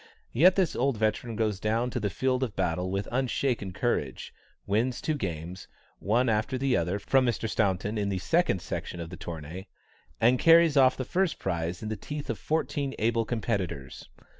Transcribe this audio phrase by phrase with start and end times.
[0.33, 4.33] Yet this old veteran goes down to the field of battle with unshaken courage,
[4.65, 5.67] wins two games,
[5.99, 7.47] one after the other, from Mr.
[7.47, 9.67] Staunton in the second section of the tournay,
[10.19, 14.09] and carries off the first prize in the teeth of fourteen able competitors.